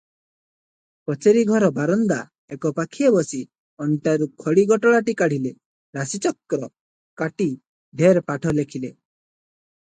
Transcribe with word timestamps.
କଚେରିଘର 1.09 1.67
ବାରନ୍ଦା 1.73 2.15
ଏକପାଖିଆ 2.55 3.11
ବସି 3.15 3.41
ଅଣ୍ଟାରୁ 3.85 4.29
ଖଡ଼ି 4.45 4.63
ଗୋଟାଳିଟି 4.73 5.15
କାଢିଲେ, 5.21 5.53
ରାଶିଚକ୍ର 5.99 6.71
କାଟି 7.23 7.49
ଢେର 8.03 8.25
ପାଠ 8.33 8.57
ଲେଖିଲେ। 8.63 8.93